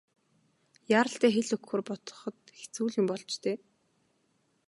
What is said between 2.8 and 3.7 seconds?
л юм болж дээ.